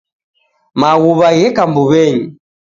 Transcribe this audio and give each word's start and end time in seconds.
Maghuw'a 0.79 1.29
gheka 1.37 1.63
mbuw'enyi. 1.69 2.23